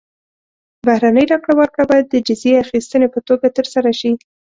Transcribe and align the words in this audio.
بهرنۍ 0.85 1.25
راکړه 1.31 1.53
ورکړه 1.57 1.85
باید 1.91 2.05
د 2.09 2.15
جزیې 2.27 2.61
اخیستنې 2.65 3.07
په 3.13 3.19
توګه 3.27 3.47
ترسره 3.57 3.91
شي. 3.99 4.11